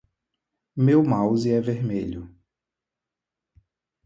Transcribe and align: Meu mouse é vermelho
Meu 0.75 1.03
mouse 1.03 1.51
é 1.51 1.61
vermelho 1.61 2.27